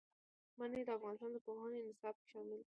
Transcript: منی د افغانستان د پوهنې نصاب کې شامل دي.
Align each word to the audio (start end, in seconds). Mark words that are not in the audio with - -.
منی 0.59 0.81
د 0.85 0.89
افغانستان 0.97 1.29
د 1.33 1.37
پوهنې 1.45 1.79
نصاب 1.87 2.15
کې 2.19 2.27
شامل 2.31 2.59
دي. 2.61 2.67